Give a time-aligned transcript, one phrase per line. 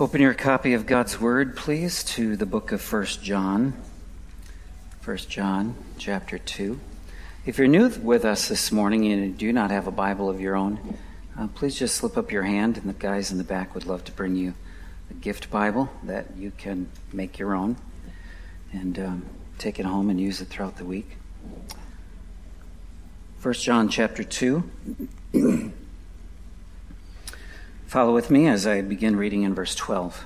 [0.00, 3.74] Open your copy of God's Word, please, to the book of 1 John.
[5.04, 6.80] 1 John, chapter 2.
[7.44, 10.56] If you're new with us this morning and do not have a Bible of your
[10.56, 10.96] own,
[11.38, 14.02] uh, please just slip up your hand, and the guys in the back would love
[14.04, 14.54] to bring you
[15.10, 17.76] a gift Bible that you can make your own
[18.72, 19.26] and um,
[19.58, 21.18] take it home and use it throughout the week.
[23.42, 25.72] 1 John, chapter 2.
[27.92, 30.24] Follow with me as I begin reading in verse 12.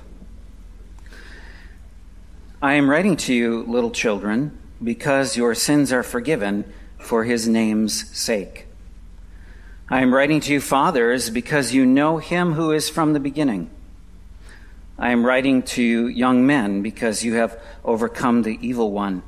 [2.61, 6.63] I am writing to you, little children, because your sins are forgiven
[6.97, 8.67] for his name's sake.
[9.89, 13.69] I am writing to you, fathers, because you know him who is from the beginning.
[14.97, 19.23] I am writing to you, young men, because you have overcome the evil one.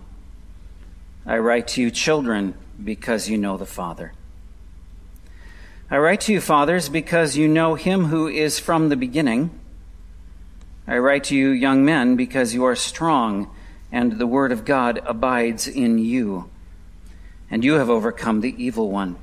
[1.26, 4.14] I write to you, children, because you know the Father.
[5.92, 9.50] I write to you, fathers, because you know him who is from the beginning.
[10.88, 13.50] I write to you, young men, because you are strong,
[13.92, 16.48] and the word of God abides in you,
[17.50, 19.16] and you have overcome the evil one.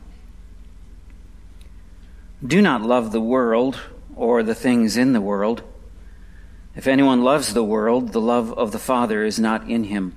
[2.44, 3.78] Do not love the world
[4.16, 5.62] or the things in the world.
[6.74, 10.16] If anyone loves the world, the love of the Father is not in him.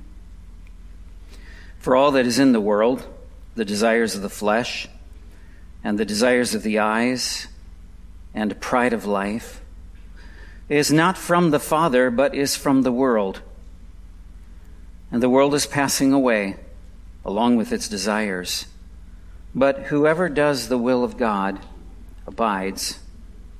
[1.77, 3.05] For all that is in the world,
[3.53, 4.87] the desires of the flesh,
[5.83, 7.47] and the desires of the eyes
[8.33, 9.61] and pride of life
[10.67, 13.41] is not from the Father, but is from the world.
[15.11, 16.57] And the world is passing away
[17.25, 18.67] along with its desires.
[19.55, 21.59] But whoever does the will of God
[22.27, 22.99] abides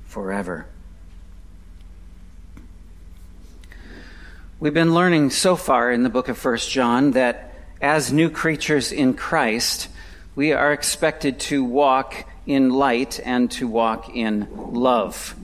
[0.04, 0.66] forever.
[4.60, 8.92] We've been learning so far in the book of 1 John that as new creatures
[8.92, 9.88] in Christ,
[10.34, 15.34] we are expected to walk in light and to walk in love.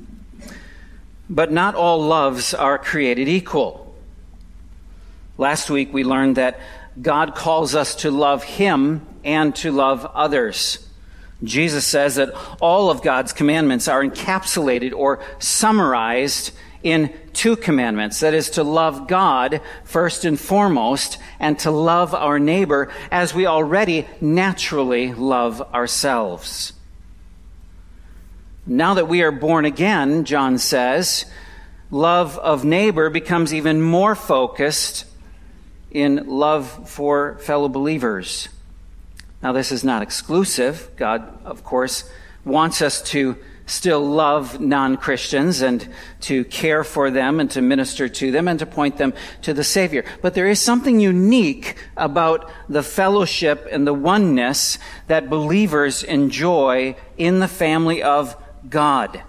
[1.29, 3.95] But not all loves are created equal.
[5.39, 6.61] Last week we learned that
[7.01, 10.87] God calls us to love Him and to love others.
[11.45, 12.31] Jesus says that
[12.61, 16.53] all of God's commandments are encapsulated or summarized
[16.87, 22.39] in two commandments that is, to love God first and foremost, and to love our
[22.39, 26.73] neighbor as we already naturally love ourselves.
[28.65, 31.25] Now that we are born again, John says,
[31.91, 35.07] love of neighbor becomes even more focused
[35.91, 38.49] in love for fellow believers.
[39.43, 40.91] Now, this is not exclusive.
[40.97, 42.09] God, of course,
[42.45, 43.37] wants us to
[43.67, 45.87] still love non Christians and
[46.23, 49.13] to care for them and to minister to them and to point them
[49.43, 50.05] to the Savior.
[50.23, 54.79] But there is something unique about the fellowship and the oneness
[55.09, 58.37] that believers enjoy in the family of
[58.71, 59.23] God.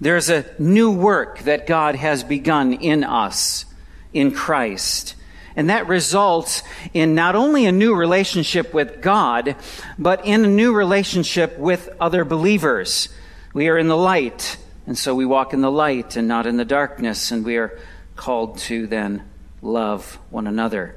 [0.00, 3.64] There's a new work that God has begun in us,
[4.12, 5.14] in Christ.
[5.58, 6.62] And that results
[6.94, 9.56] in not only a new relationship with God,
[9.98, 13.08] but in a new relationship with other believers.
[13.52, 16.58] We are in the light, and so we walk in the light and not in
[16.58, 17.76] the darkness, and we are
[18.14, 19.24] called to then
[19.60, 20.94] love one another.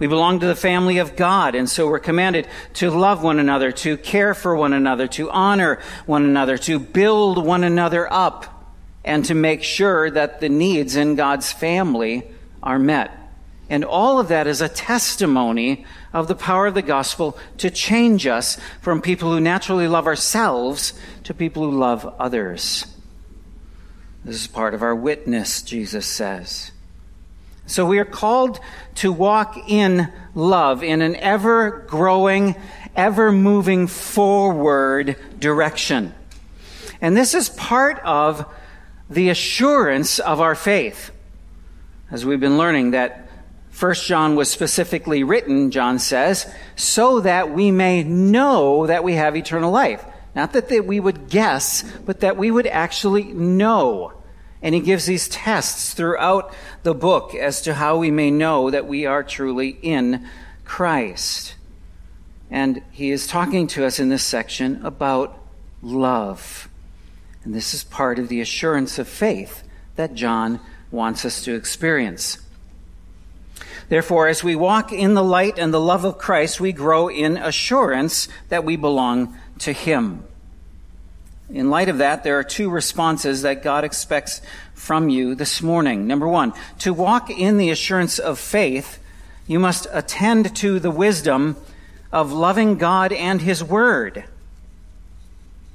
[0.00, 3.70] We belong to the family of God, and so we're commanded to love one another,
[3.70, 9.24] to care for one another, to honor one another, to build one another up, and
[9.26, 12.26] to make sure that the needs in God's family
[12.60, 13.19] are met.
[13.70, 18.26] And all of that is a testimony of the power of the gospel to change
[18.26, 20.92] us from people who naturally love ourselves
[21.22, 22.84] to people who love others.
[24.24, 26.72] This is part of our witness, Jesus says.
[27.66, 28.58] So we are called
[28.96, 32.56] to walk in love in an ever growing,
[32.96, 36.12] ever moving forward direction.
[37.00, 38.52] And this is part of
[39.08, 41.12] the assurance of our faith.
[42.10, 43.28] As we've been learning that
[43.80, 49.38] First John was specifically written, John says, so that we may know that we have
[49.38, 50.04] eternal life.
[50.34, 54.12] Not that we would guess, but that we would actually know.
[54.60, 56.52] And he gives these tests throughout
[56.82, 60.28] the book as to how we may know that we are truly in
[60.66, 61.54] Christ.
[62.50, 65.42] And he is talking to us in this section about
[65.80, 66.68] love.
[67.44, 69.62] And this is part of the assurance of faith
[69.96, 70.60] that John
[70.90, 72.40] wants us to experience.
[73.90, 77.36] Therefore, as we walk in the light and the love of Christ, we grow in
[77.36, 80.22] assurance that we belong to Him.
[81.52, 84.40] In light of that, there are two responses that God expects
[84.74, 86.06] from you this morning.
[86.06, 89.00] Number one, to walk in the assurance of faith,
[89.48, 91.56] you must attend to the wisdom
[92.12, 94.22] of loving God and His Word.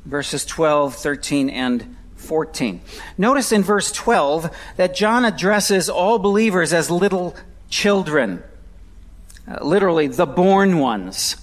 [0.05, 2.79] Verses 12, 13, and 14.
[3.17, 7.35] Notice in verse 12 that John addresses all believers as little
[7.69, 8.43] children,
[9.47, 11.37] uh, literally the born ones.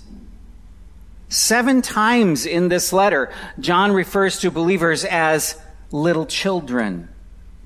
[1.29, 5.59] Seven times in this letter, John refers to believers as
[5.91, 7.09] little children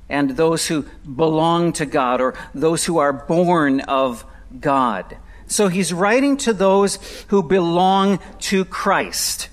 [0.08, 4.24] and those who belong to God or those who are born of
[4.60, 5.16] God.
[5.48, 6.98] So he's writing to those
[7.28, 9.48] who belong to Christ.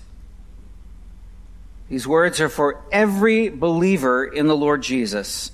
[1.89, 5.51] These words are for every believer in the Lord Jesus.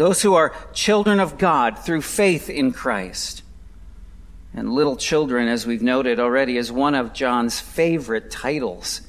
[0.00, 3.42] Those who are children of God through faith in Christ.
[4.54, 9.02] And little children, as we've noted already, is one of John's favorite titles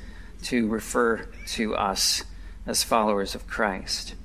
[0.43, 2.25] to refer to us
[2.67, 4.15] as followers of Christ.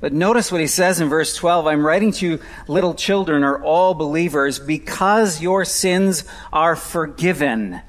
[0.00, 3.60] But notice what he says in verse 12 I'm writing to you, little children, or
[3.60, 6.22] all believers, because your sins
[6.52, 7.80] are forgiven.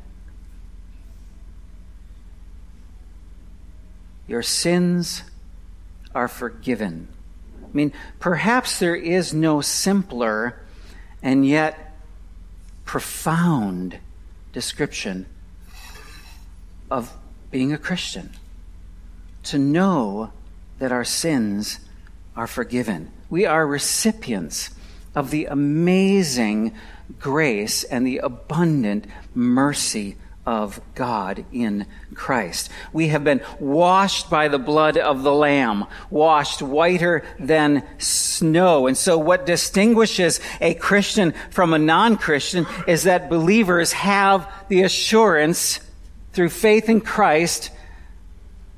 [4.27, 5.21] Your sins
[6.15, 7.09] are forgiven.
[7.71, 10.59] I mean, perhaps there is no simpler
[11.21, 11.95] and yet
[12.85, 13.99] profound
[14.51, 15.27] description
[16.89, 17.13] of
[17.51, 18.31] being a Christian.
[19.43, 20.31] To know
[20.79, 21.79] that our sins
[22.35, 23.11] are forgiven.
[23.29, 24.71] We are recipients
[25.15, 26.73] of the amazing
[27.19, 29.05] grace and the abundant
[29.35, 30.15] mercy
[30.49, 31.85] of God in
[32.15, 32.69] Christ.
[32.91, 38.87] We have been washed by the blood of the Lamb, washed whiter than snow.
[38.87, 45.79] And so what distinguishes a Christian from a non-Christian is that believers have the assurance
[46.33, 47.69] through faith in Christ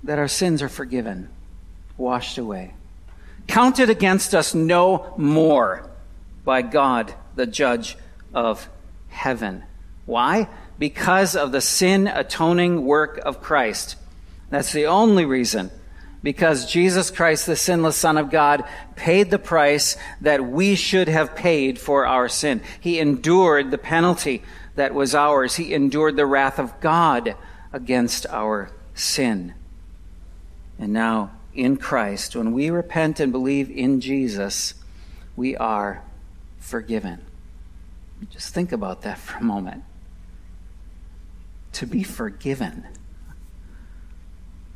[0.04, 1.30] that our sins are forgiven,
[1.98, 2.74] washed away
[3.48, 5.90] counted against us no more
[6.46, 7.98] by God, the judge
[8.34, 8.68] of
[9.10, 9.64] heaven.
[10.06, 10.48] Why?
[10.82, 13.98] Because of the sin atoning work of Christ.
[14.50, 15.70] That's the only reason.
[16.24, 18.64] Because Jesus Christ, the sinless Son of God,
[18.96, 22.64] paid the price that we should have paid for our sin.
[22.80, 24.42] He endured the penalty
[24.74, 25.58] that was ours.
[25.58, 27.36] He endured the wrath of God
[27.72, 29.54] against our sin.
[30.80, 34.74] And now in Christ, when we repent and believe in Jesus,
[35.36, 36.04] we are
[36.58, 37.24] forgiven.
[38.32, 39.84] Just think about that for a moment.
[41.74, 42.86] To be forgiven.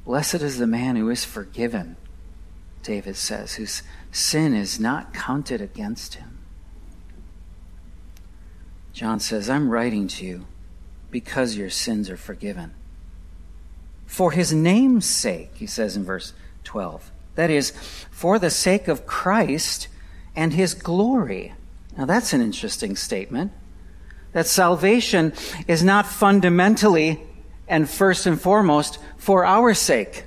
[0.06, 1.97] Blessed is the man who is forgiven,
[2.83, 3.81] David says, whose
[4.12, 6.38] sin is not counted against him.
[8.94, 10.45] John says, I'm writing to you
[11.12, 12.74] because your sins are forgiven.
[14.06, 16.33] For his name's sake, he says in verse
[16.63, 17.12] 12.
[17.36, 17.71] That is,
[18.12, 19.88] for the sake of Christ
[20.36, 21.53] and his glory.
[21.98, 23.51] Now, that's an interesting statement.
[24.36, 25.32] That salvation
[25.66, 27.22] is not fundamentally
[27.70, 30.26] and first and foremost for our sake.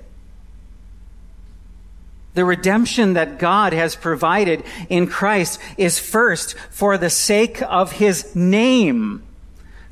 [2.33, 8.35] The redemption that God has provided in Christ is first for the sake of his
[8.35, 9.28] name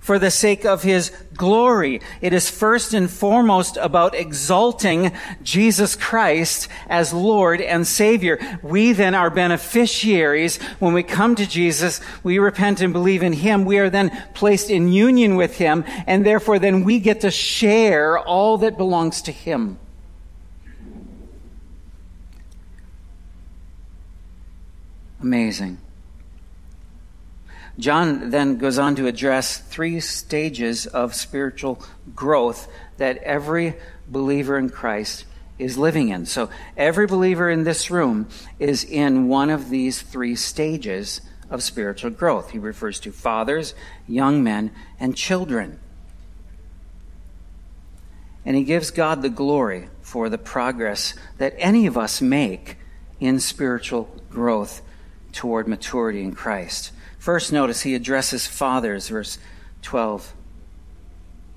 [0.07, 2.01] for the sake of his glory.
[2.21, 5.11] It is first and foremost about exalting
[5.43, 8.39] Jesus Christ as Lord and Savior.
[8.63, 10.63] We then are beneficiaries.
[10.79, 13.65] When we come to Jesus, we repent and believe in him.
[13.65, 18.17] We are then placed in union with him, and therefore then we get to share
[18.17, 19.77] all that belongs to him.
[25.21, 25.79] Amazing.
[27.79, 31.83] John then goes on to address three stages of spiritual
[32.15, 33.75] growth that every
[34.09, 35.27] believer in Christ
[35.59, 36.27] is living in.
[36.27, 38.29] So every believer in this room
[38.59, 42.51] is in one of these three stages of spiritual growth.
[42.51, 43.75] He refers to fathers,
[44.09, 45.79] young men, and children.
[48.45, 52.77] And he gives God the glory for the progress that any of us make
[53.19, 54.83] in spiritual growth
[55.33, 56.93] toward maturity in Christ.
[57.27, 59.39] First, notice he addresses fathers, verse
[59.83, 60.33] 12.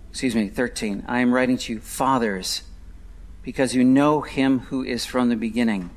[0.09, 1.05] Excuse me, 13.
[1.07, 2.63] I am writing to you, fathers,
[3.43, 5.91] because you know him who is from the beginning.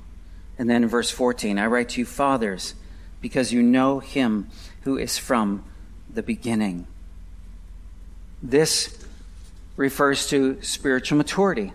[0.59, 2.75] And then verse 14, I write to you, fathers,
[3.23, 4.51] because you know him
[4.83, 5.65] who is from
[6.13, 6.87] the beginning.
[8.43, 9.03] This
[9.77, 11.73] refers to spiritual maturity.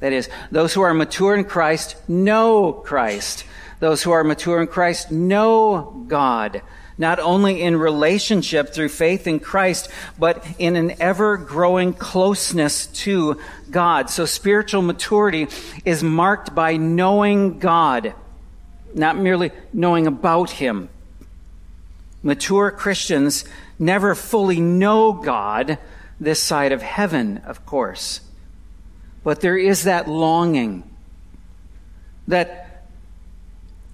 [0.00, 3.44] That is, those who are mature in Christ know Christ.
[3.78, 6.62] Those who are mature in Christ know God
[6.98, 9.88] not only in relationship through faith in Christ,
[10.18, 13.40] but in an ever growing closeness to
[13.70, 14.10] God.
[14.10, 15.46] So spiritual maturity
[15.84, 18.14] is marked by knowing God,
[18.94, 20.88] not merely knowing about Him.
[22.22, 23.44] Mature Christians
[23.78, 25.78] never fully know God
[26.18, 28.20] this side of heaven, of course.
[29.22, 30.82] But there is that longing
[32.26, 32.86] that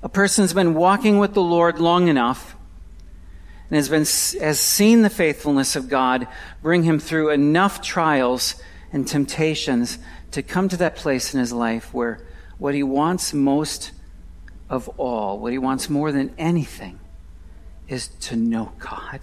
[0.03, 2.57] a person's been walking with the Lord long enough
[3.71, 6.27] and has, been, has seen the faithfulness of God
[6.63, 8.57] bring him through enough trials
[8.93, 9.99] and temptations
[10.31, 12.21] to come to that place in his life where
[12.59, 13.93] what he wants most
[14.69, 16.99] of all, what he wants more than anything,
[17.89, 19.21] is to know God,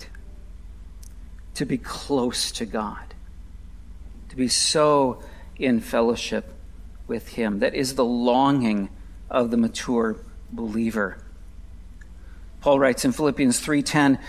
[1.55, 3.13] to be close to God,
[4.29, 5.23] to be so
[5.57, 6.53] in fellowship
[7.07, 7.59] with him.
[7.59, 8.89] That is the longing
[9.29, 10.17] of the mature
[10.51, 11.17] believer.
[12.61, 14.19] Paul writes in Philippians 3:10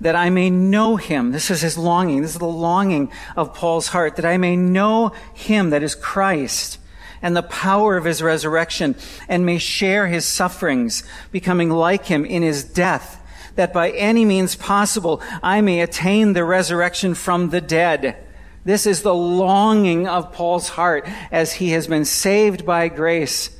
[0.00, 1.32] that I may know him.
[1.32, 2.22] This is his longing.
[2.22, 6.78] This is the longing of Paul's heart that I may know him that is Christ
[7.22, 8.94] and the power of his resurrection
[9.28, 11.02] and may share his sufferings,
[11.32, 13.20] becoming like him in his death,
[13.56, 18.16] that by any means possible I may attain the resurrection from the dead.
[18.64, 23.50] This is the longing of Paul's heart as he has been saved by grace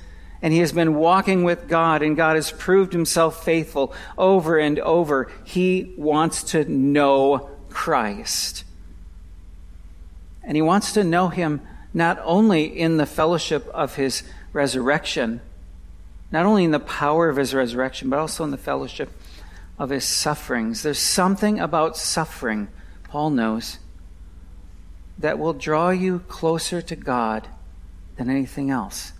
[0.41, 4.79] and he has been walking with God and God has proved himself faithful over and
[4.79, 5.31] over.
[5.45, 8.65] He wants to know Christ.
[10.45, 11.61] And he wants to know him
[11.93, 15.41] not only in the fellowship of his resurrection,
[16.31, 19.11] not only in the power of his resurrection, but also in the fellowship
[19.79, 20.83] of his sufferings.
[20.83, 22.69] There's something about suffering,
[23.05, 23.79] Paul knows,
[25.19, 27.49] that will draw you closer to God
[28.17, 29.13] than anything else,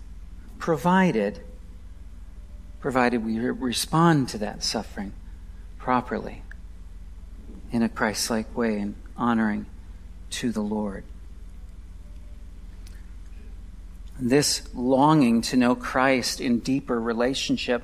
[0.59, 1.41] provided
[2.79, 5.11] provided we respond to that suffering
[5.77, 6.43] properly
[7.71, 9.65] in a Christ-like way and honoring
[10.29, 11.03] to the Lord.
[14.17, 17.83] This longing to know Christ in deeper relationship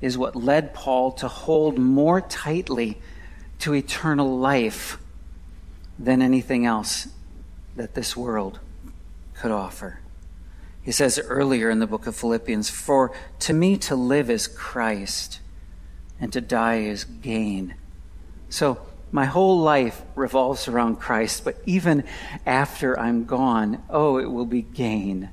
[0.00, 2.98] is what led Paul to hold more tightly
[3.60, 4.98] to eternal life
[5.98, 7.08] than anything else
[7.74, 8.60] that this world
[9.34, 9.98] could offer.
[10.88, 15.38] He says earlier in the book of Philippians, For to me to live is Christ,
[16.18, 17.74] and to die is gain.
[18.48, 18.80] So
[19.12, 22.04] my whole life revolves around Christ, but even
[22.46, 25.28] after I'm gone, oh, it will be gain.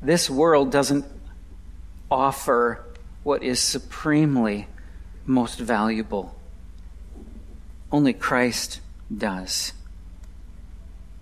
[0.00, 1.04] This world doesn't
[2.10, 2.82] offer
[3.22, 4.66] what is supremely
[5.26, 6.34] most valuable.
[7.92, 8.80] Only Christ
[9.14, 9.74] does.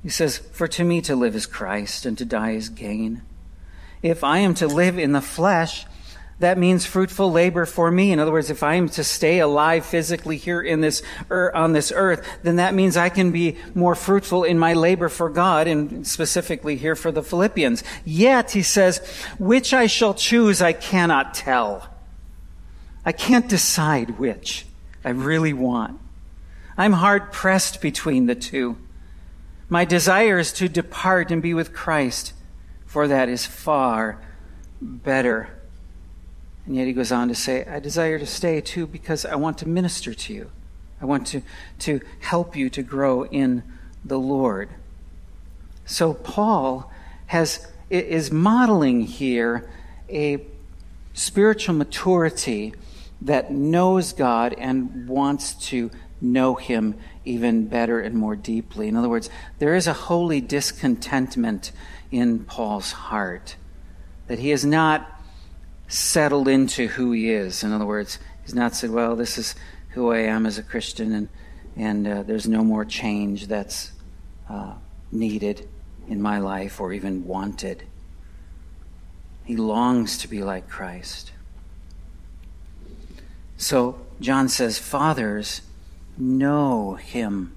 [0.08, 3.20] He says, For to me to live is Christ, and to die is gain.
[4.02, 5.84] If I am to live in the flesh,
[6.38, 8.10] that means fruitful labor for me.
[8.10, 11.74] In other words, if I am to stay alive physically here in this er, on
[11.74, 15.66] this earth, then that means I can be more fruitful in my labor for God,
[15.66, 17.84] and specifically here for the Philippians.
[18.06, 19.06] Yet, he says,
[19.38, 21.86] which I shall choose, I cannot tell.
[23.04, 24.64] I can't decide which
[25.04, 26.00] I really want.
[26.78, 28.78] I'm hard pressed between the two.
[29.68, 32.32] My desire is to depart and be with Christ,
[32.86, 34.18] for that is far
[34.80, 35.50] better.
[36.66, 39.58] And yet he goes on to say, I desire to stay too because I want
[39.58, 40.50] to minister to you.
[41.00, 41.42] I want to,
[41.80, 43.62] to help you to grow in
[44.04, 44.70] the Lord.
[45.84, 46.90] So Paul
[47.26, 49.68] has, is modeling here
[50.08, 50.44] a
[51.12, 52.74] spiritual maturity
[53.20, 56.96] that knows God and wants to know Him
[57.28, 58.88] even better and more deeply.
[58.88, 61.72] In other words, there is a holy discontentment
[62.10, 63.56] in Paul's heart
[64.26, 65.20] that he has not
[65.88, 67.62] settled into who he is.
[67.62, 69.54] In other words, he's not said, well, this is
[69.90, 71.28] who I am as a Christian, and,
[71.76, 73.92] and uh, there's no more change that's
[74.48, 74.74] uh,
[75.12, 75.68] needed
[76.08, 77.84] in my life or even wanted.
[79.44, 81.32] He longs to be like Christ.
[83.56, 85.62] So John says, Fathers,
[86.18, 87.54] know him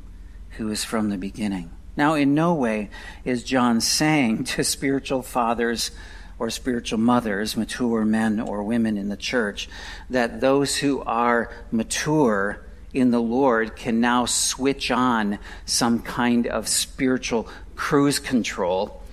[0.52, 1.72] who is from the beginning.
[1.98, 2.90] Now, in no way
[3.26, 5.92] is John saying to spiritual fathers
[6.40, 9.70] or spiritual mothers, mature men or women in the church,
[10.10, 16.68] that those who are mature in the Lord can now switch on some kind of
[16.68, 19.04] spiritual cruise control,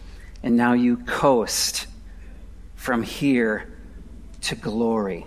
[0.43, 1.87] and now you coast
[2.75, 3.71] from here
[4.40, 5.26] to glory.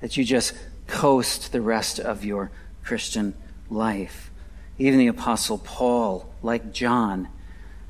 [0.00, 0.54] That you just
[0.86, 2.50] coast the rest of your
[2.84, 3.34] Christian
[3.68, 4.30] life.
[4.78, 7.28] Even the Apostle Paul, like John,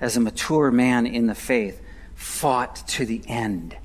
[0.00, 1.80] as a mature man in the faith,
[2.14, 3.76] fought to the end.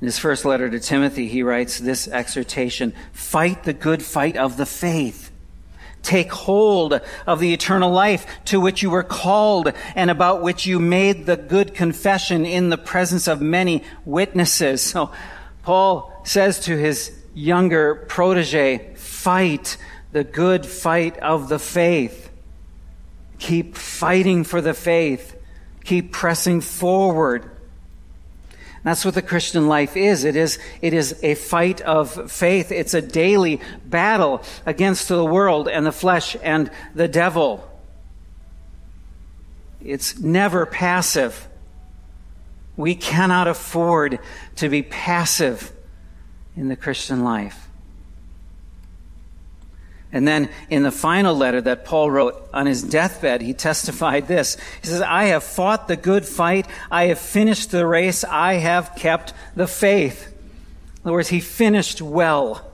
[0.00, 4.56] In his first letter to Timothy, he writes this exhortation Fight the good fight of
[4.56, 5.30] the faith.
[6.02, 10.78] Take hold of the eternal life to which you were called and about which you
[10.78, 14.82] made the good confession in the presence of many witnesses.
[14.82, 15.10] So,
[15.62, 19.76] Paul says to his younger protege, fight
[20.12, 22.30] the good fight of the faith.
[23.38, 25.36] Keep fighting for the faith.
[25.84, 27.50] Keep pressing forward.
[28.84, 30.24] That's what the Christian life is.
[30.24, 32.70] It is, it is a fight of faith.
[32.70, 37.68] It's a daily battle against the world and the flesh and the devil.
[39.82, 41.48] It's never passive.
[42.76, 44.18] We cannot afford
[44.56, 45.73] to be passive
[46.56, 47.68] in the Christian life.
[50.14, 54.56] And then in the final letter that Paul wrote on his deathbed, he testified this.
[54.80, 56.68] He says, I have fought the good fight.
[56.88, 58.22] I have finished the race.
[58.22, 60.28] I have kept the faith.
[60.28, 62.64] In other words, he finished well.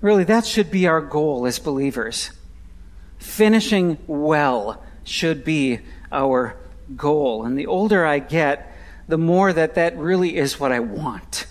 [0.00, 2.30] Really, that should be our goal as believers.
[3.18, 5.78] Finishing well should be
[6.10, 6.56] our
[6.96, 7.44] goal.
[7.44, 8.74] And the older I get,
[9.06, 11.46] the more that that really is what I want.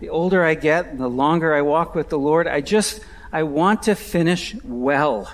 [0.00, 3.00] The older I get, the longer I walk with the Lord, I just,
[3.32, 5.32] I want to finish well.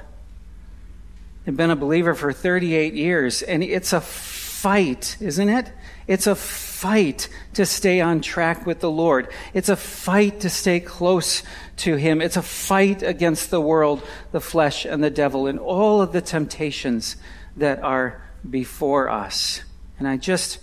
[1.46, 5.70] I've been a believer for 38 years, and it's a fight, isn't it?
[6.06, 9.28] It's a fight to stay on track with the Lord.
[9.52, 11.42] It's a fight to stay close
[11.78, 12.22] to Him.
[12.22, 14.02] It's a fight against the world,
[14.32, 17.16] the flesh, and the devil, and all of the temptations
[17.58, 19.60] that are before us.
[19.98, 20.58] And I just,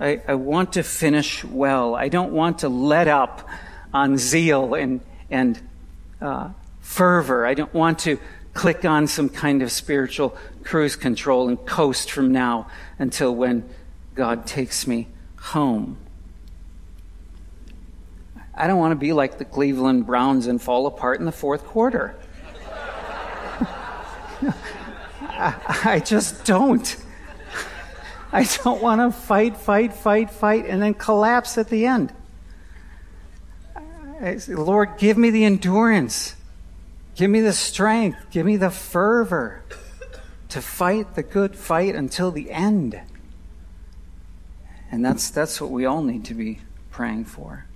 [0.00, 1.94] I, I want to finish well.
[1.94, 3.48] I don't want to let up
[3.92, 5.00] on zeal and,
[5.30, 5.60] and
[6.20, 6.50] uh,
[6.80, 7.44] fervor.
[7.46, 8.18] I don't want to
[8.54, 13.68] click on some kind of spiritual cruise control and coast from now until when
[14.14, 15.96] God takes me home.
[18.54, 21.64] I don't want to be like the Cleveland Browns and fall apart in the fourth
[21.64, 22.16] quarter.
[25.20, 26.96] I, I just don't.
[28.32, 32.12] I don't want to fight, fight, fight, fight, and then collapse at the end.
[34.38, 36.34] Say, Lord, give me the endurance.
[37.14, 38.18] Give me the strength.
[38.30, 39.62] Give me the fervor
[40.50, 43.00] to fight the good fight until the end.
[44.90, 47.66] And that's, that's what we all need to be praying for.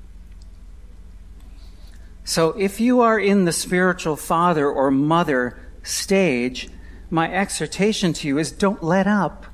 [2.25, 6.69] So if you are in the spiritual father or mother stage,
[7.11, 9.47] my exhortation to you is don't let up.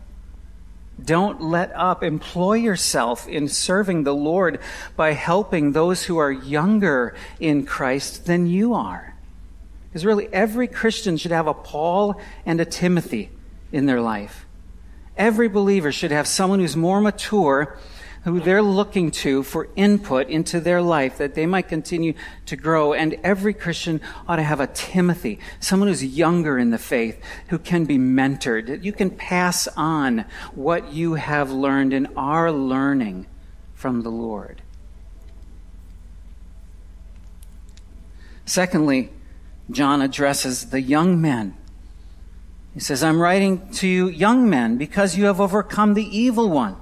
[1.02, 2.02] Don't let up.
[2.02, 4.60] Employ yourself in serving the Lord
[4.96, 9.14] by helping those who are younger in Christ than you are.
[9.88, 13.30] Because really, every Christian should have a Paul and a Timothy
[13.72, 14.46] in their life.
[15.16, 17.76] Every believer should have someone who's more mature
[18.24, 22.14] who they're looking to for input into their life that they might continue
[22.46, 22.92] to grow.
[22.92, 27.58] And every Christian ought to have a Timothy, someone who's younger in the faith, who
[27.58, 28.82] can be mentored.
[28.82, 33.26] You can pass on what you have learned and are learning
[33.74, 34.62] from the Lord.
[38.44, 39.10] Secondly,
[39.70, 41.54] John addresses the young men.
[42.72, 46.76] He says, I'm writing to you, young men, because you have overcome the evil one.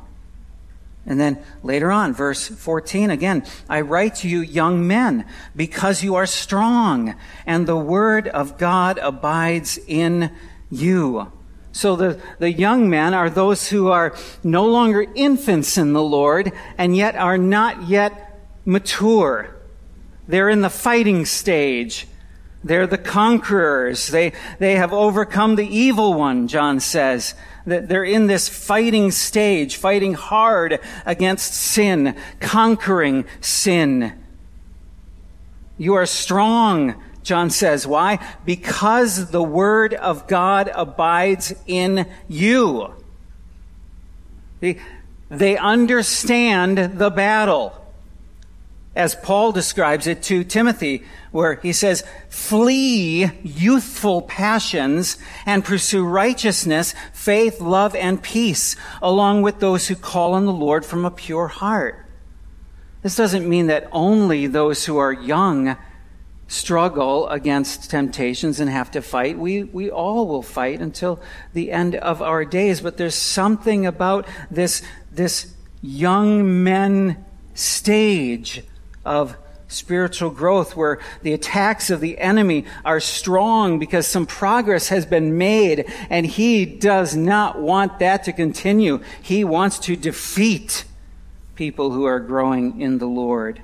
[1.07, 6.17] And then later on, verse 14 again, I write to you, young men, because you
[6.17, 7.15] are strong,
[7.47, 10.33] and the word of God abides in
[10.69, 11.31] you.
[11.71, 16.51] So the, the young men are those who are no longer infants in the Lord,
[16.77, 19.55] and yet are not yet mature.
[20.27, 22.09] They're in the fighting stage.
[22.65, 24.09] They're the conquerors.
[24.09, 27.35] They, they have overcome the evil one, John says
[27.67, 34.13] that they're in this fighting stage, fighting hard against sin, conquering sin.
[35.77, 37.87] You are strong, John says.
[37.87, 38.25] Why?
[38.45, 42.95] Because the word of God abides in you.
[44.61, 44.79] They,
[45.29, 47.86] they understand the battle
[48.97, 56.95] as Paul describes it to Timothy, where he says, flee youthful passions and pursue righteousness,
[57.13, 61.47] faith, love, and peace, along with those who call on the Lord from a pure
[61.47, 62.07] heart.
[63.03, 65.77] This doesn't mean that only those who are young
[66.49, 69.39] struggle against temptations and have to fight.
[69.39, 71.21] We, we all will fight until
[71.53, 74.83] the end of our days, but there's something about this,
[75.13, 78.63] this young men stage
[79.07, 79.37] of
[79.69, 85.37] spiritual growth where the attacks of the enemy are strong because some progress has been
[85.39, 89.01] made and he does not want that to continue.
[89.23, 90.85] He wants to defeat
[91.57, 93.63] people who are growing in the Lord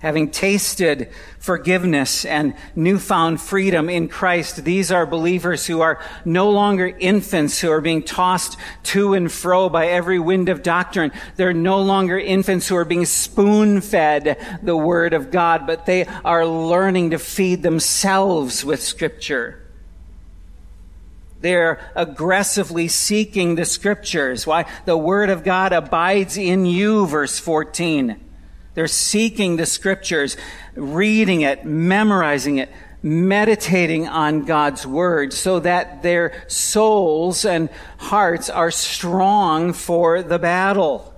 [0.00, 6.86] having tasted forgiveness and newfound freedom in Christ, these are believers who are no longer
[6.86, 11.12] infants who are being tossed to and fro by every wind of doctrine.
[11.36, 16.04] They're no longer infants who are being spoon fed the Word of God, but they
[16.24, 19.62] are learning to feed themselves with Scripture.
[21.40, 24.46] They're aggressively seeking the scriptures.
[24.46, 24.64] Why?
[24.84, 28.25] The word of God abides in you, verse 14.
[28.76, 30.36] They're seeking the scriptures,
[30.74, 32.70] reading it, memorizing it,
[33.02, 41.14] meditating on God's word so that their souls and hearts are strong for the battle.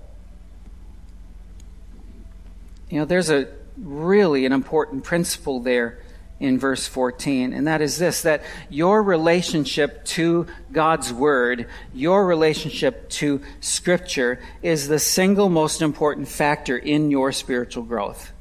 [2.91, 5.99] You know, there's a really an important principle there
[6.41, 13.09] in verse 14, and that is this that your relationship to God's Word, your relationship
[13.11, 18.33] to Scripture, is the single most important factor in your spiritual growth.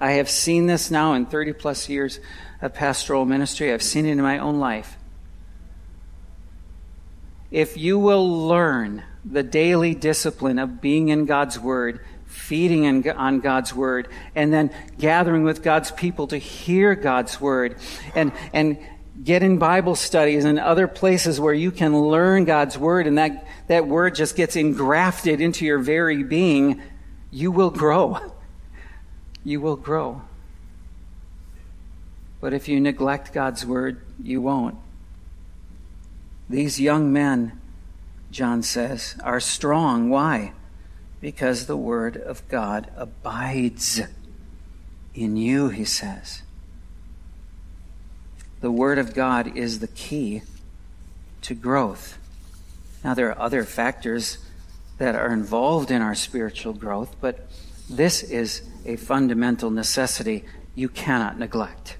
[0.00, 2.20] I have seen this now in 30 plus years
[2.62, 4.96] of pastoral ministry, I've seen it in my own life.
[7.50, 12.00] If you will learn the daily discipline of being in God's Word,
[12.50, 17.76] feeding in, on God's word, and then gathering with God's people to hear God's word,
[18.16, 18.76] and, and
[19.22, 23.46] get in Bible studies and other places where you can learn God's word, and that,
[23.68, 26.82] that word just gets engrafted into your very being,
[27.30, 28.18] you will grow.
[29.44, 30.22] You will grow.
[32.40, 34.74] But if you neglect God's word, you won't.
[36.48, 37.58] These young men,
[38.32, 40.10] John says, are strong.
[40.10, 40.52] Why?
[41.20, 44.00] Because the Word of God abides
[45.14, 46.42] in you, he says.
[48.60, 50.42] The Word of God is the key
[51.42, 52.18] to growth.
[53.04, 54.38] Now, there are other factors
[54.98, 57.48] that are involved in our spiritual growth, but
[57.88, 61.96] this is a fundamental necessity you cannot neglect.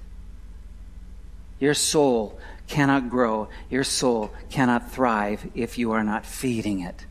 [1.59, 7.05] Your soul cannot grow, your soul cannot thrive if you are not feeding it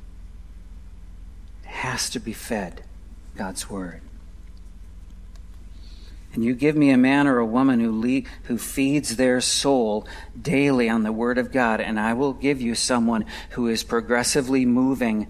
[1.81, 2.83] has to be fed
[3.37, 4.03] God's Word.
[6.35, 10.07] And you give me a man or a woman who, le- who feeds their soul
[10.41, 14.67] daily on the Word of God, and I will give you someone who is progressively
[14.67, 15.27] moving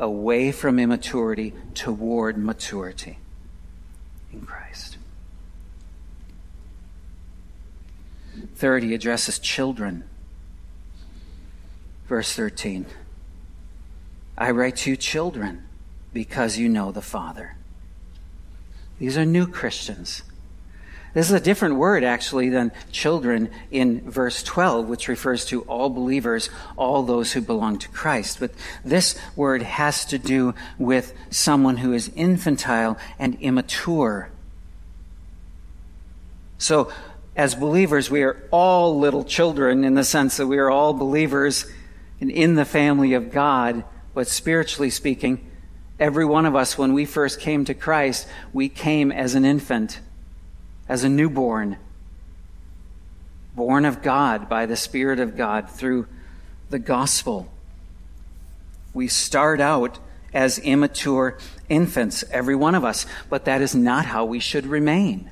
[0.00, 3.18] away from immaturity toward maturity
[4.32, 4.98] in Christ.
[8.56, 10.02] Third, he addresses children.
[12.08, 12.84] Verse 13
[14.36, 15.64] I write to you, children
[16.14, 17.56] because you know the Father.
[18.98, 20.22] These are new Christians.
[21.12, 25.90] This is a different word, actually, than children in verse 12, which refers to all
[25.90, 28.40] believers, all those who belong to Christ.
[28.40, 28.50] But
[28.84, 34.30] this word has to do with someone who is infantile and immature.
[36.58, 36.90] So,
[37.36, 41.66] as believers, we are all little children in the sense that we are all believers
[42.20, 45.48] and in the family of God, but spiritually speaking,
[45.98, 50.00] Every one of us, when we first came to Christ, we came as an infant,
[50.88, 51.76] as a newborn,
[53.54, 56.06] born of God by the Spirit of God through
[56.70, 57.48] the gospel.
[58.92, 59.98] We start out
[60.32, 65.30] as immature infants, every one of us, but that is not how we should remain.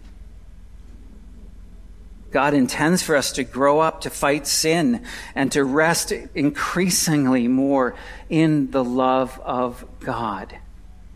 [2.33, 7.95] God intends for us to grow up to fight sin and to rest increasingly more
[8.31, 10.57] in the love of God,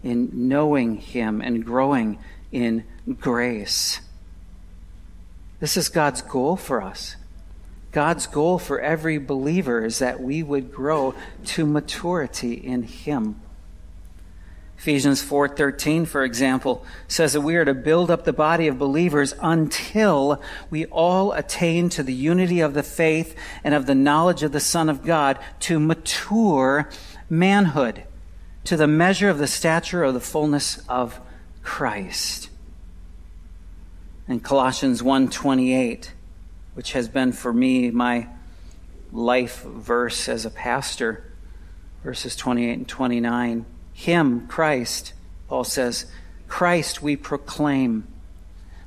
[0.02, 2.18] in knowing Him and growing
[2.52, 2.85] in
[3.18, 4.00] grace.
[5.59, 7.16] This is God's goal for us.
[7.92, 11.14] God's goal for every believer is that we would grow
[11.46, 13.40] to maturity in Him.
[14.79, 19.35] Ephesians 4:13 for example says that we are to build up the body of believers
[19.41, 23.35] until we all attain to the unity of the faith
[23.65, 26.89] and of the knowledge of the Son of God to mature
[27.31, 28.05] manhood
[28.65, 31.21] to the measure of the stature of the fullness of
[31.62, 32.51] Christ.
[34.29, 36.11] And Colossians 1:28
[36.75, 38.29] which has been for me my
[39.11, 41.25] life verse as a pastor
[42.05, 43.65] verses 28 and 29
[43.96, 45.14] him, Christ,
[45.48, 46.04] Paul says,
[46.48, 48.06] Christ we proclaim,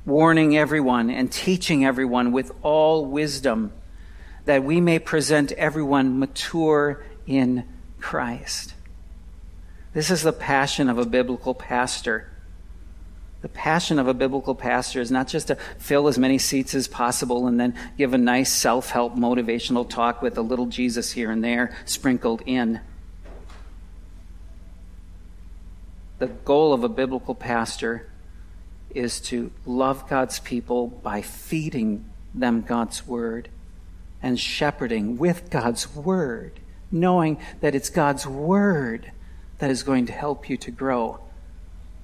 [0.05, 3.73] warning everyone and teaching everyone with all wisdom,
[4.45, 7.63] that we may present everyone mature in
[7.99, 8.75] Christ.
[9.93, 12.29] This is the passion of a biblical pastor.
[13.41, 16.87] The passion of a biblical pastor is not just to fill as many seats as
[16.87, 21.31] possible and then give a nice self help motivational talk with a little Jesus here
[21.31, 22.79] and there sprinkled in.
[26.19, 28.09] The goal of a biblical pastor
[28.91, 33.49] is to love God's people by feeding them God's word
[34.21, 36.59] and shepherding with God's word,
[36.91, 39.11] knowing that it's God's word
[39.59, 41.19] that is going to help you to grow.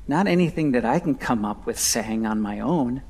[0.07, 3.01] Not anything that I can come up with saying on my own,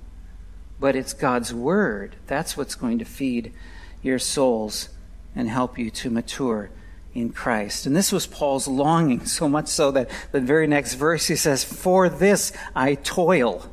[0.79, 2.15] but it's God's word.
[2.25, 3.53] That's what's going to feed
[4.01, 4.89] your souls
[5.35, 6.71] and help you to mature
[7.15, 7.85] in Christ.
[7.85, 11.63] And this was Paul's longing, so much so that the very next verse he says,
[11.63, 13.71] For this I toil,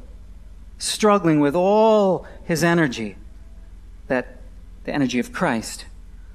[0.78, 3.16] struggling with all his energy,
[4.06, 4.38] that
[4.84, 5.84] the energy of Christ,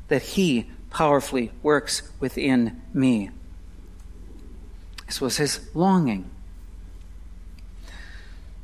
[0.10, 3.32] that he powerfully works within me.
[5.06, 6.30] This was his longing.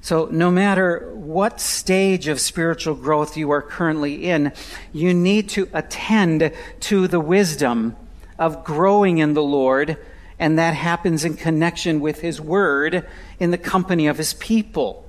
[0.02, 4.52] So, no matter what stage of spiritual growth you are currently in,
[4.92, 6.52] you need to attend
[6.82, 7.96] to the wisdom
[8.38, 9.98] of growing in the Lord,
[10.40, 13.08] and that happens in connection with His Word
[13.40, 15.08] in the company of His people.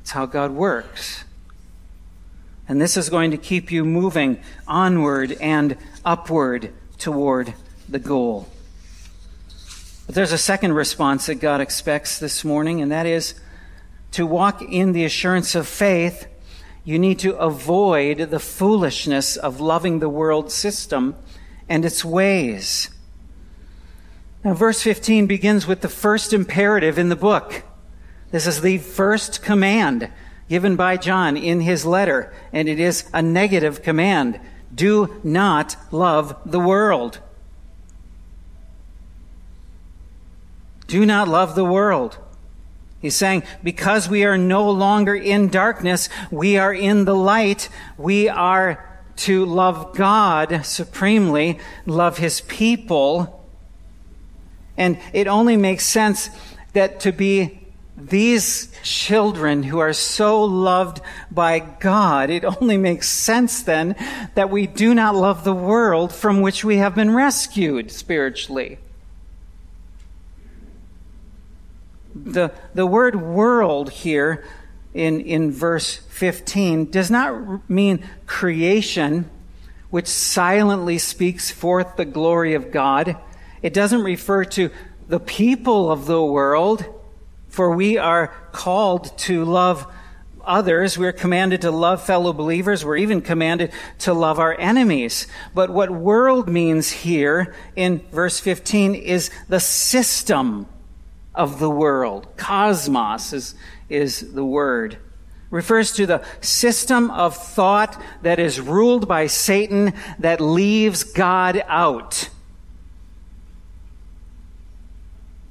[0.00, 1.24] It's how God works.
[2.68, 7.54] And this is going to keep you moving onward and upward toward
[7.88, 8.48] the goal.
[10.06, 13.34] But there's a second response that God expects this morning, and that is
[14.12, 16.26] to walk in the assurance of faith,
[16.84, 21.16] you need to avoid the foolishness of loving the world system
[21.68, 22.90] and its ways.
[24.44, 27.62] Now, verse 15 begins with the first imperative in the book.
[28.30, 30.10] This is the first command
[30.48, 34.38] given by John in his letter, and it is a negative command.
[34.74, 37.20] Do not love the world.
[40.86, 42.18] Do not love the world.
[43.00, 47.68] He's saying, because we are no longer in darkness, we are in the light.
[47.96, 53.44] We are to love God supremely, love His people.
[54.76, 56.30] And it only makes sense
[56.72, 57.60] that to be
[57.96, 61.00] these children who are so loved
[61.30, 63.94] by God, it only makes sense then
[64.34, 68.78] that we do not love the world from which we have been rescued spiritually.
[72.16, 74.44] The, the word world here
[74.94, 79.28] in, in verse 15 does not mean creation,
[79.90, 83.16] which silently speaks forth the glory of God.
[83.60, 84.70] It doesn't refer to
[85.08, 86.84] the people of the world,
[87.48, 89.92] for we are called to love
[90.46, 90.96] others.
[90.96, 92.84] We're commanded to love fellow believers.
[92.84, 95.26] We're even commanded to love our enemies.
[95.54, 100.66] But what world means here in verse 15 is the system
[101.34, 102.28] of the world.
[102.36, 103.54] Cosmos is,
[103.88, 104.98] is the word.
[105.50, 112.28] Refers to the system of thought that is ruled by Satan that leaves God out.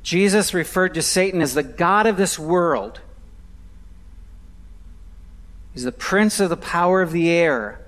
[0.02, 3.00] Jesus referred to Satan as the God of this world.
[5.74, 7.83] He's the prince of the power of the air.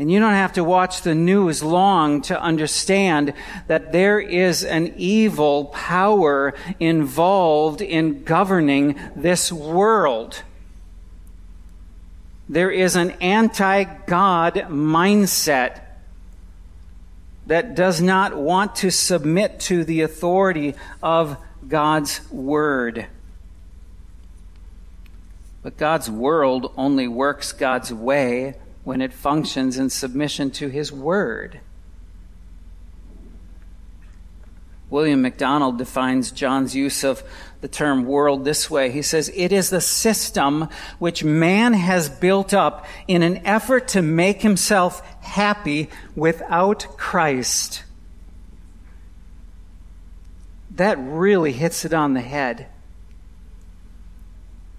[0.00, 3.34] And you don't have to watch the news long to understand
[3.66, 10.42] that there is an evil power involved in governing this world.
[12.48, 15.82] There is an anti God mindset
[17.46, 21.36] that does not want to submit to the authority of
[21.68, 23.04] God's Word.
[25.62, 28.54] But God's world only works God's way
[28.84, 31.60] when it functions in submission to His Word.
[34.90, 37.22] William MacDonald defines John's use of
[37.60, 38.90] the term world this way.
[38.90, 44.02] He says, It is the system which man has built up in an effort to
[44.02, 47.84] make himself happy without Christ.
[50.72, 52.66] That really hits it on the head.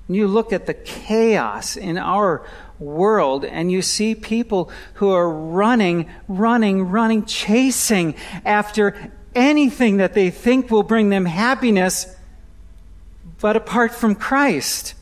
[0.07, 2.45] When you look at the chaos in our
[2.81, 10.29] world and you see people who are running, running, running, chasing after anything that they
[10.29, 12.15] think will bring them happiness,
[13.39, 14.95] but apart from Christ.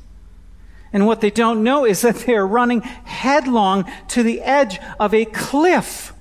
[0.91, 5.13] And what they don't know is that they are running headlong to the edge of
[5.13, 6.13] a cliff.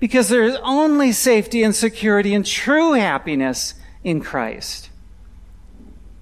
[0.00, 4.90] Because there is only safety and security and true happiness in Christ.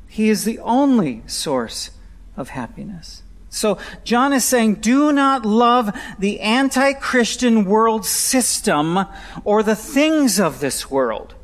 [0.08, 1.90] He is the only source
[2.36, 3.22] of happiness.
[3.48, 9.06] So John is saying, do not love the anti-Christian world system
[9.44, 11.34] or the things of this world.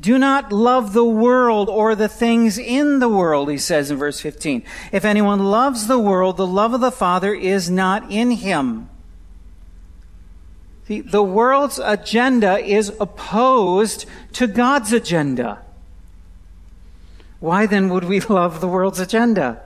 [0.00, 4.20] Do not love the world or the things in the world, he says in verse
[4.20, 4.62] 15.
[4.92, 8.88] If anyone loves the world, the love of the Father is not in him.
[10.86, 15.62] The, the world's agenda is opposed to God's agenda.
[17.40, 19.62] Why then would we love the world's agenda?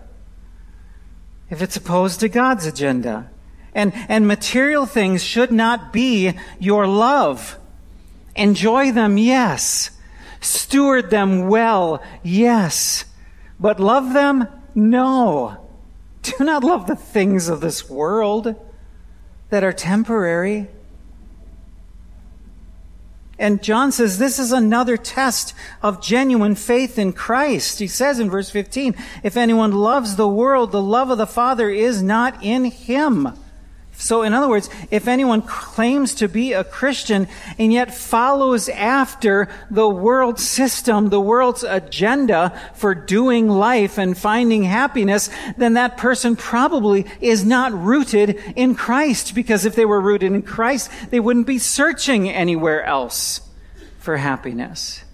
[1.50, 3.30] If it's opposed to God's agenda.
[3.74, 7.58] And, and material things should not be your love.
[8.36, 9.90] Enjoy them, yes.
[10.40, 13.04] Steward them well, yes.
[13.58, 15.68] But love them, no.
[16.22, 18.54] Do not love the things of this world
[19.50, 20.68] that are temporary.
[23.42, 25.52] And John says this is another test
[25.82, 27.80] of genuine faith in Christ.
[27.80, 31.68] He says in verse 15, if anyone loves the world, the love of the Father
[31.68, 33.36] is not in him.
[34.02, 39.48] So, in other words, if anyone claims to be a Christian and yet follows after
[39.70, 46.34] the world system, the world's agenda for doing life and finding happiness, then that person
[46.34, 49.36] probably is not rooted in Christ.
[49.36, 53.40] Because if they were rooted in Christ, they wouldn't be searching anywhere else
[54.00, 55.04] for happiness.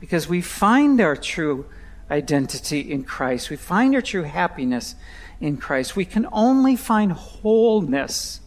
[0.00, 1.66] Because we find our true
[2.10, 4.94] identity in Christ, we find our true happiness
[5.40, 5.96] in Christ.
[5.96, 8.40] We can only find wholeness,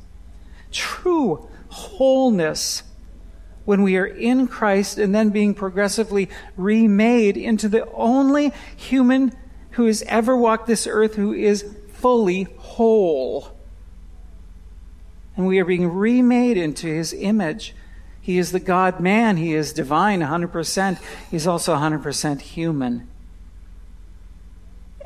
[0.71, 2.83] true wholeness,
[3.65, 9.33] when we are in Christ and then being progressively remade into the only human
[9.71, 13.55] who has ever walked this earth who is fully whole.
[15.37, 17.73] And we are being remade into his image.
[18.19, 19.37] He is the God man.
[19.37, 20.99] He is divine 100%.
[21.29, 23.07] He's also 100% human.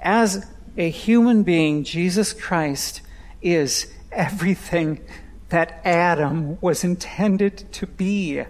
[0.01, 0.45] As
[0.77, 3.01] a human being, Jesus Christ,
[3.41, 4.99] is everything
[5.49, 8.43] that Adam was intended to be.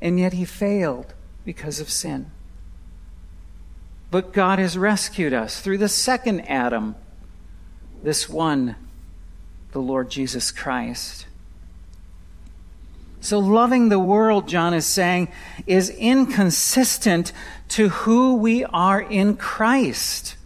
[0.00, 1.14] And yet he failed
[1.44, 2.30] because of sin.
[4.10, 6.94] But God has rescued us through the second Adam,
[8.02, 8.76] this one,
[9.72, 11.26] the Lord Jesus Christ.
[13.20, 15.28] So, loving the world, John is saying,
[15.66, 17.32] is inconsistent
[17.70, 20.36] to who we are in Christ.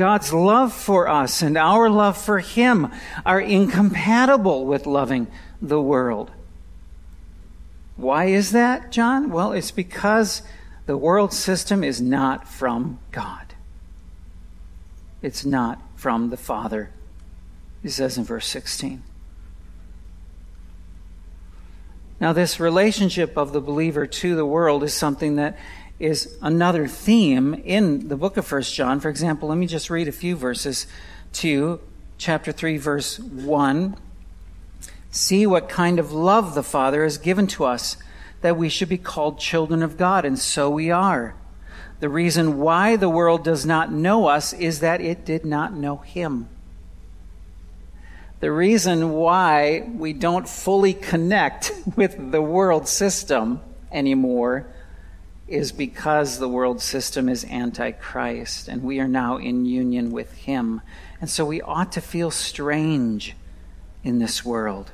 [0.00, 2.90] God's love for us and our love for Him
[3.26, 5.26] are incompatible with loving
[5.60, 6.30] the world.
[7.96, 9.28] Why is that, John?
[9.28, 10.40] Well, it's because
[10.86, 13.52] the world system is not from God.
[15.20, 16.88] It's not from the Father,
[17.82, 19.02] he says in verse 16.
[22.18, 25.58] Now, this relationship of the believer to the world is something that
[26.00, 29.00] is another theme in the book of First John.
[29.00, 30.86] For example, let me just read a few verses
[31.34, 31.78] to.
[32.16, 33.96] Chapter 3, verse 1.
[35.10, 37.96] See what kind of love the Father has given to us,
[38.40, 41.34] that we should be called children of God, and so we are.
[42.00, 45.98] The reason why the world does not know us is that it did not know
[45.98, 46.48] Him.
[48.40, 53.60] The reason why we don't fully connect with the world system
[53.92, 54.66] anymore
[55.50, 60.80] is because the world system is antichrist and we are now in union with him.
[61.20, 63.34] And so we ought to feel strange
[64.04, 64.92] in this world.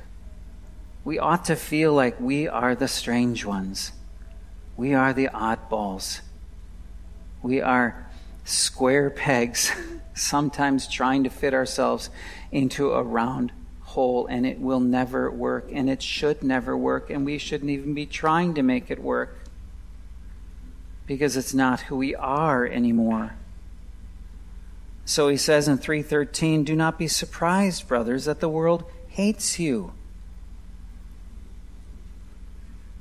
[1.05, 3.91] We ought to feel like we are the strange ones.
[4.75, 6.21] We are the oddballs.
[7.43, 8.07] We are
[8.43, 9.71] square pegs,
[10.15, 12.09] sometimes trying to fit ourselves
[12.51, 17.25] into a round hole, and it will never work, and it should never work, and
[17.25, 19.46] we shouldn't even be trying to make it work
[21.07, 23.33] because it's not who we are anymore.
[25.05, 29.93] So he says in 313, Do not be surprised, brothers, that the world hates you.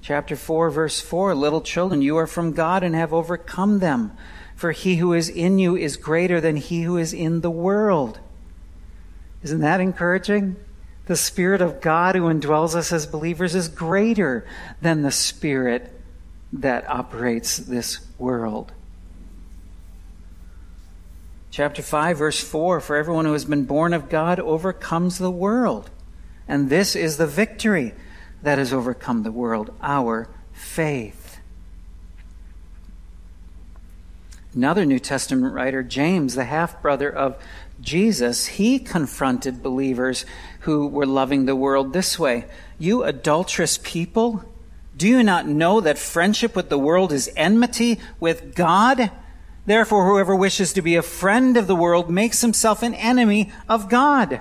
[0.00, 4.12] Chapter 4, verse 4 Little children, you are from God and have overcome them,
[4.54, 8.20] for he who is in you is greater than he who is in the world.
[9.42, 10.54] Isn't that encouraging?
[11.06, 14.46] The Spirit of God who indwells us as believers is greater
[14.80, 15.95] than the Spirit
[16.52, 18.72] that operates this world.
[21.50, 25.90] Chapter 5, verse 4 For everyone who has been born of God overcomes the world.
[26.48, 27.94] And this is the victory
[28.42, 31.38] that has overcome the world our faith.
[34.54, 37.36] Another New Testament writer, James, the half brother of
[37.80, 40.24] Jesus, he confronted believers
[40.60, 42.46] who were loving the world this way
[42.78, 44.44] You adulterous people!
[44.96, 49.10] Do you not know that friendship with the world is enmity with God?
[49.66, 53.88] Therefore, whoever wishes to be a friend of the world makes himself an enemy of
[53.90, 54.40] God.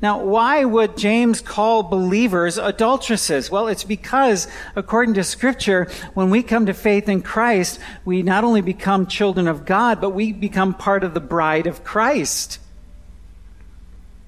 [0.00, 3.50] Now, why would James call believers adulteresses?
[3.50, 8.44] Well, it's because, according to Scripture, when we come to faith in Christ, we not
[8.44, 12.58] only become children of God, but we become part of the bride of Christ.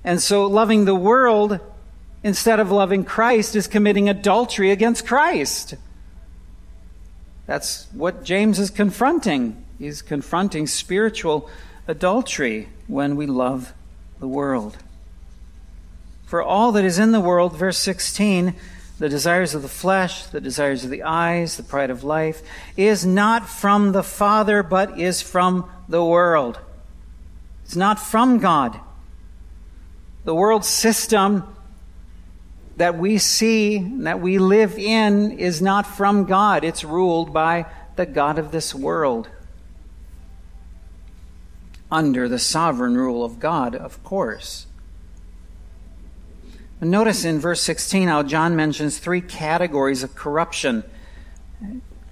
[0.05, 1.59] And so, loving the world
[2.27, 5.77] instead of loving Christ, is committing adultery against Christ.
[7.47, 9.65] That's what James is confronting.
[9.79, 11.49] He's confronting spiritual
[11.87, 13.73] adultery when we love
[14.19, 14.77] the world.
[16.27, 18.57] For all that is in the world, verse 16,
[18.99, 22.43] the desires of the flesh, the desires of the eyes, the pride of life,
[22.77, 26.59] is not from the Father, but is from the world.
[27.65, 28.81] It's not from God.
[30.25, 31.45] The world system
[32.77, 36.65] that we see, that we live in, is not from God.
[36.65, 37.67] It's ruled by
[37.97, 39.29] the God of this world.
[41.91, 44.67] Under the sovereign rule of God, of course.
[46.81, 50.85] Notice in verse 16 how John mentions three categories of corruption.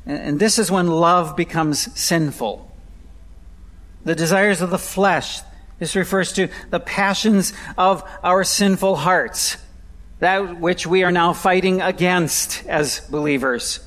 [0.06, 2.70] And this is when love becomes sinful.
[4.04, 5.40] The desires of the flesh.
[5.78, 9.58] This refers to the passions of our sinful hearts,
[10.24, 13.86] that which we are now fighting against as believers.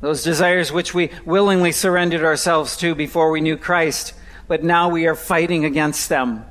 [0.00, 4.14] Those desires which we willingly surrendered ourselves to before we knew Christ,
[4.48, 6.44] but now we are fighting against them.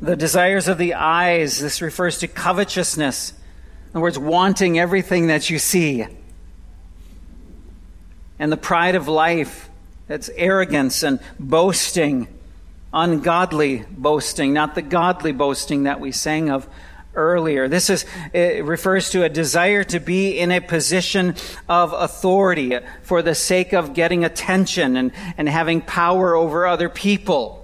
[0.00, 3.30] The desires of the eyes, this refers to covetousness.
[3.30, 3.36] In
[3.92, 6.08] other words, wanting everything that you see.
[8.40, 9.70] And the pride of life,
[10.08, 12.26] that's arrogance and boasting,
[12.94, 16.68] ungodly boasting, not the godly boasting that we sang of
[17.14, 17.68] earlier.
[17.68, 21.34] This is, it refers to a desire to be in a position
[21.68, 27.60] of authority for the sake of getting attention and, and having power over other people.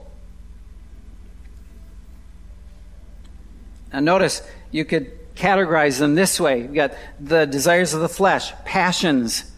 [3.92, 8.52] Now, notice you could categorize them this way you've got the desires of the flesh,
[8.64, 9.50] passions,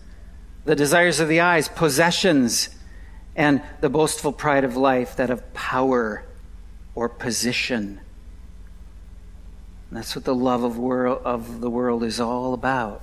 [0.65, 2.69] the desires of the eyes, possessions,
[3.35, 6.25] and the boastful pride of life, that of power
[6.95, 8.01] or position.
[9.89, 13.03] And that's what the love of, world, of the world is all about.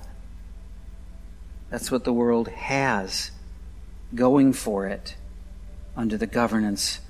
[1.70, 3.30] That's what the world has
[4.14, 5.14] going for it
[5.96, 7.00] under the governance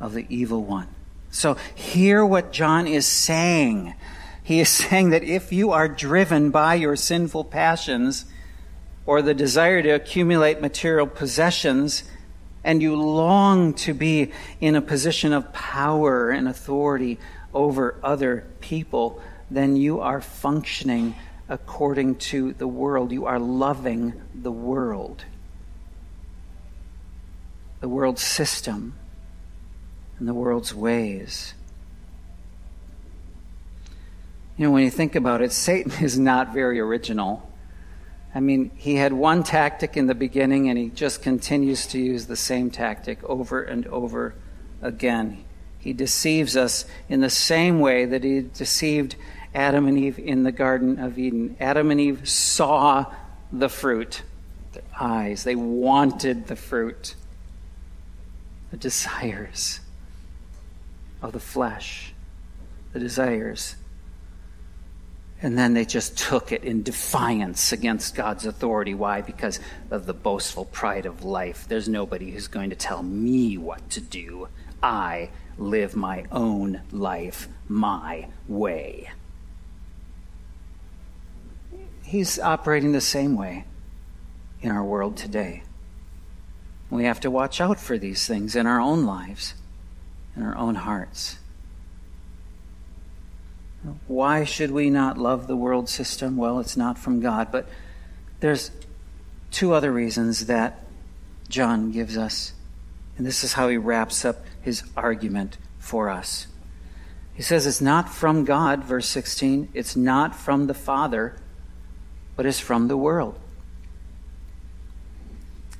[0.00, 0.88] of the evil one.
[1.30, 3.94] So hear what John is saying.
[4.42, 8.26] He is saying that if you are driven by your sinful passions
[9.06, 12.04] or the desire to accumulate material possessions,
[12.64, 17.18] and you long to be in a position of power and authority
[17.52, 21.14] over other people, then you are functioning
[21.48, 23.12] according to the world.
[23.12, 25.24] You are loving the world,
[27.80, 28.94] the world system
[30.18, 31.54] and the world's ways.
[34.56, 37.50] You know, when you think about it, Satan is not very original.
[38.34, 42.26] I mean, he had one tactic in the beginning and he just continues to use
[42.26, 44.34] the same tactic over and over
[44.80, 45.44] again.
[45.78, 49.16] He deceives us in the same way that he deceived
[49.54, 51.56] Adam and Eve in the Garden of Eden.
[51.60, 53.06] Adam and Eve saw
[53.52, 54.22] the fruit,
[54.72, 57.14] their eyes, they wanted the fruit,
[58.70, 59.80] the desires
[61.20, 62.14] of the flesh,
[62.94, 63.76] the desires.
[65.42, 68.94] And then they just took it in defiance against God's authority.
[68.94, 69.22] Why?
[69.22, 69.58] Because
[69.90, 71.66] of the boastful pride of life.
[71.68, 74.48] There's nobody who's going to tell me what to do.
[74.82, 79.10] I live my own life my way.
[82.04, 83.64] He's operating the same way
[84.60, 85.64] in our world today.
[86.88, 89.54] We have to watch out for these things in our own lives
[90.36, 91.38] in our own hearts.
[94.06, 96.36] Why should we not love the world system?
[96.36, 97.68] Well, it's not from God, but
[98.40, 98.70] there's
[99.50, 100.84] two other reasons that
[101.48, 102.52] John gives us.
[103.16, 106.46] And this is how he wraps up his argument for us.
[107.34, 111.36] He says it's not from God, verse 16, it's not from the Father,
[112.36, 113.38] but it's from the world.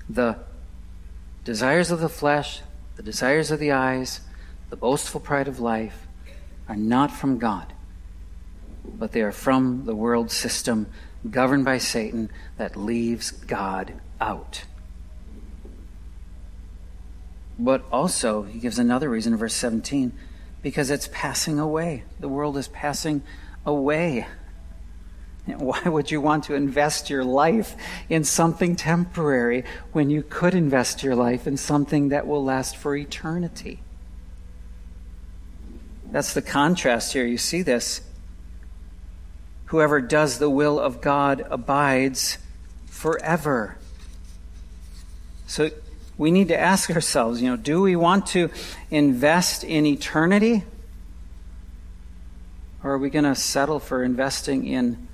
[0.08, 0.38] The
[1.44, 2.62] desires of the flesh,
[2.96, 4.20] the desires of the eyes,
[4.70, 6.06] the boastful pride of life
[6.68, 7.71] are not from God,
[8.84, 10.86] but they are from the world system
[11.30, 14.64] governed by Satan that leaves God out.
[17.58, 20.12] But also, he gives another reason, verse 17,
[20.62, 22.04] because it's passing away.
[22.18, 23.22] The world is passing
[23.64, 24.26] away.
[25.46, 27.76] Why would you want to invest your life
[28.08, 32.96] in something temporary when you could invest your life in something that will last for
[32.96, 33.80] eternity?
[36.10, 37.24] That's the contrast here.
[37.24, 38.02] You see this.
[39.72, 42.36] Whoever does the will of God abides
[42.88, 43.78] forever.
[45.46, 45.70] So
[46.18, 48.50] we need to ask ourselves, you know, do we want to
[48.90, 50.64] invest in eternity?
[52.84, 55.08] Or are we going to settle for investing in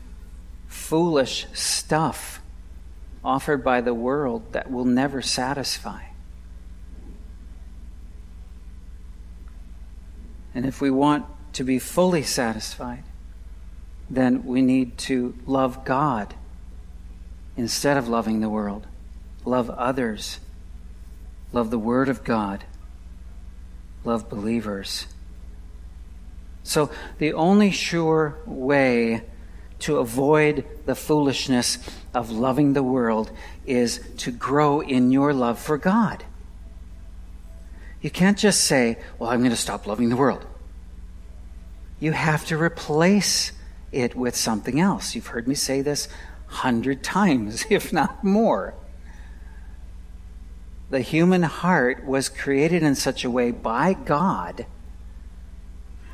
[0.66, 2.40] foolish stuff
[3.24, 6.02] offered by the world that will never satisfy?
[10.52, 13.04] And if we want to be fully satisfied,
[14.10, 16.34] then we need to love God
[17.56, 18.86] instead of loving the world.
[19.44, 20.40] Love others.
[21.52, 22.64] Love the Word of God.
[24.04, 25.06] Love believers.
[26.62, 29.22] So, the only sure way
[29.80, 31.78] to avoid the foolishness
[32.12, 33.30] of loving the world
[33.64, 36.24] is to grow in your love for God.
[38.00, 40.44] You can't just say, Well, I'm going to stop loving the world.
[42.00, 43.52] You have to replace
[43.92, 45.14] it with something else.
[45.14, 46.08] You've heard me say this
[46.46, 48.74] hundred times, if not more.
[50.90, 54.66] The human heart was created in such a way by God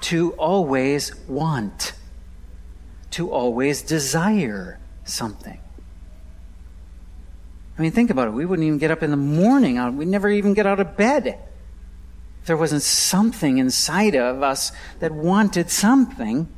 [0.03, 1.93] to always want,
[3.13, 5.61] to always desire something.
[7.79, 8.33] I mean, think about it.
[8.33, 9.79] We wouldn't even get up in the morning.
[9.79, 11.27] Uh, we'd never even get out of bed
[12.41, 16.49] if there wasn't something inside of us that wanted something.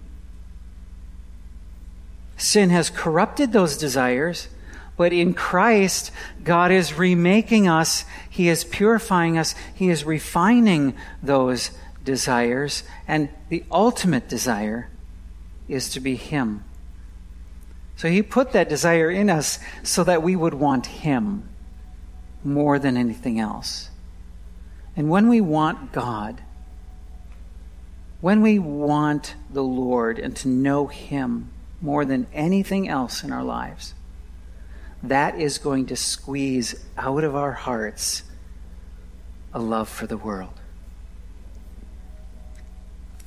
[2.37, 4.49] Sin has corrupted those desires,
[4.97, 6.11] but in Christ,
[6.43, 8.05] God is remaking us.
[8.29, 9.55] He is purifying us.
[9.75, 11.71] He is refining those
[12.05, 12.83] desires.
[13.07, 14.89] And the ultimate desire
[15.69, 16.65] is to be Him.
[17.97, 21.49] So He put that desire in us so that we would want Him
[22.45, 23.91] more than anything else.
[24.95, 26.41] And when we want God,
[28.21, 31.51] when we want the Lord and to know Him,
[31.81, 33.95] more than anything else in our lives,
[35.03, 38.23] that is going to squeeze out of our hearts
[39.53, 40.55] a love for the world.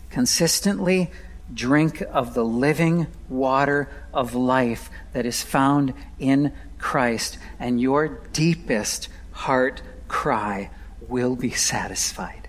[0.10, 1.12] Consistently
[1.54, 9.10] drink of the living water of life that is found in Christ, and your deepest
[9.32, 10.70] heart cry
[11.08, 12.48] will be satisfied.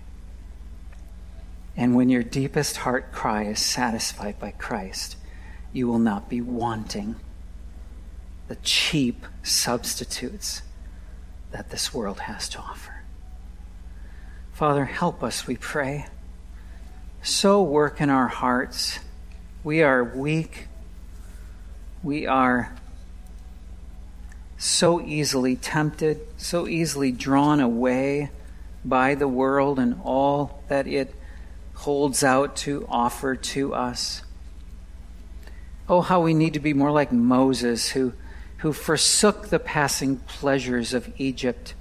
[1.75, 5.15] And when your deepest heart cry is satisfied by Christ,
[5.73, 7.15] you will not be wanting
[8.47, 10.61] the cheap substitutes
[11.51, 13.03] that this world has to offer.
[14.51, 16.07] Father, help us, we pray.
[17.23, 18.99] So work in our hearts.
[19.63, 20.67] We are weak.
[22.03, 22.75] We are
[24.57, 28.31] so easily tempted, so easily drawn away
[28.83, 31.13] by the world and all that it
[31.73, 34.23] holds out to offer to us.
[35.91, 38.13] Oh, how we need to be more like Moses, who,
[38.59, 41.73] who forsook the passing pleasures of Egypt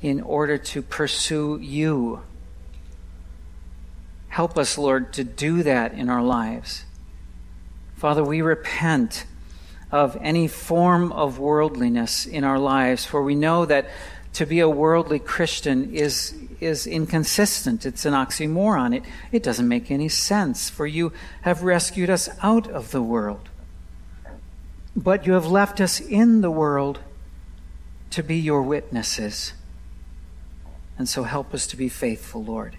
[0.00, 2.22] in order to pursue you.
[4.28, 6.84] Help us, Lord, to do that in our lives.
[7.96, 9.24] Father, we repent
[9.90, 13.90] of any form of worldliness in our lives, for we know that
[14.34, 16.32] to be a worldly Christian is,
[16.62, 17.84] is inconsistent.
[17.84, 18.96] It's an oxymoron.
[18.96, 23.48] It, it doesn't make any sense, for you have rescued us out of the world.
[24.94, 27.00] But you have left us in the world
[28.10, 29.54] to be your witnesses.
[30.98, 32.76] And so help us to be faithful, Lord.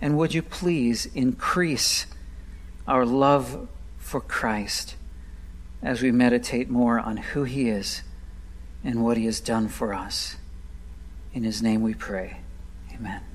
[0.00, 2.06] And would you please increase
[2.86, 4.96] our love for Christ
[5.82, 8.02] as we meditate more on who he is
[8.82, 10.36] and what he has done for us.
[11.32, 12.38] In his name we pray.
[12.94, 13.33] Amen.